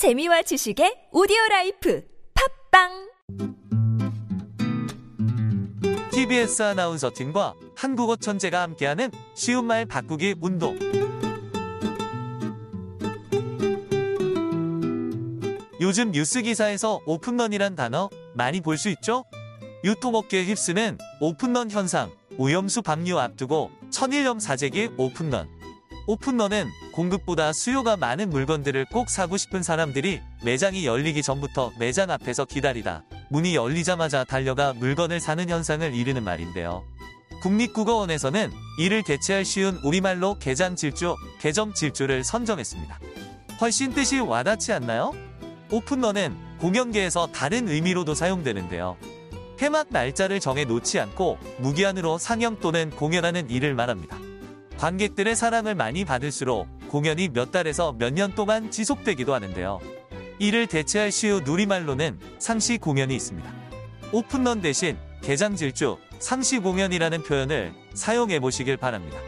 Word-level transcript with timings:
재미와 0.00 0.40
지식의 0.40 1.08
오디오 1.12 1.36
라이프 1.50 2.02
팟빵 2.70 3.10
TBS 6.10 6.62
아나운서 6.62 7.10
팀과 7.14 7.52
한국어 7.76 8.16
천재가 8.16 8.62
함께하는 8.62 9.10
쉬운 9.34 9.66
말 9.66 9.84
바꾸기 9.84 10.36
운동. 10.40 10.78
요즘 15.82 16.12
뉴스 16.12 16.40
기사에서 16.40 17.02
오픈런이란 17.04 17.76
단어 17.76 18.08
많이 18.32 18.62
볼 18.62 18.78
수 18.78 18.88
있죠? 18.88 19.26
유통업계에 19.84 20.44
휩쓰는 20.46 20.96
오픈런 21.20 21.70
현상, 21.70 22.10
오염수 22.38 22.80
방류 22.80 23.18
앞두고 23.18 23.70
천일염 23.90 24.40
사재기 24.40 24.92
오픈런. 24.96 25.46
오픈런은 26.06 26.68
공급보다 26.92 27.52
수요가 27.52 27.96
많은 27.96 28.30
물건들을 28.30 28.86
꼭 28.86 29.10
사고 29.10 29.36
싶은 29.36 29.62
사람들이 29.62 30.20
매장이 30.42 30.86
열리기 30.86 31.22
전부터 31.22 31.72
매장 31.78 32.10
앞에서 32.10 32.44
기다리다 32.44 33.04
문이 33.30 33.54
열리자마자 33.54 34.24
달려가 34.24 34.72
물건을 34.72 35.20
사는 35.20 35.48
현상을 35.48 35.94
이르는 35.94 36.24
말인데요. 36.24 36.84
국립국어원에서는 37.42 38.50
이를 38.78 39.02
대체할 39.02 39.44
쉬운 39.44 39.76
우리말로 39.84 40.36
개장 40.38 40.76
질주, 40.76 41.16
개점 41.40 41.72
질주를 41.72 42.24
선정했습니다. 42.24 42.98
훨씬 43.60 43.92
뜻이 43.92 44.18
와닿지 44.18 44.72
않나요? 44.72 45.12
오픈런은 45.70 46.36
공연계에서 46.58 47.28
다른 47.28 47.68
의미로도 47.68 48.14
사용되는데요. 48.14 48.96
폐막 49.56 49.88
날짜를 49.90 50.40
정해 50.40 50.64
놓지 50.64 50.98
않고 50.98 51.38
무기한으로 51.58 52.18
상영 52.18 52.60
또는 52.60 52.90
공연하는 52.90 53.48
일을 53.48 53.74
말합니다. 53.74 54.18
관객들의 54.78 55.36
사랑을 55.36 55.74
많이 55.74 56.04
받을수록 56.04 56.66
공연이 56.90 57.28
몇 57.28 57.52
달에서 57.52 57.92
몇 57.92 58.10
년 58.12 58.34
동안 58.34 58.72
지속되기도 58.72 59.32
하는데요. 59.32 59.78
이를 60.40 60.66
대체할 60.66 61.12
쉬운 61.12 61.44
누리말로는 61.44 62.18
상시 62.40 62.78
공연이 62.78 63.14
있습니다. 63.14 63.48
오픈런 64.12 64.60
대신 64.60 64.98
개장 65.22 65.54
질주, 65.54 65.98
상시 66.18 66.58
공연이라는 66.58 67.22
표현을 67.22 67.72
사용해 67.94 68.40
보시길 68.40 68.76
바랍니다. 68.76 69.18